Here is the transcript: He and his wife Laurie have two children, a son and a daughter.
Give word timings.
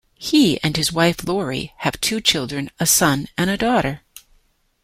He 0.17 0.59
and 0.63 0.75
his 0.77 0.91
wife 0.91 1.27
Laurie 1.27 1.73
have 1.77 2.01
two 2.01 2.21
children, 2.21 2.71
a 2.79 2.87
son 2.87 3.27
and 3.37 3.51
a 3.51 3.55
daughter. 3.57 4.01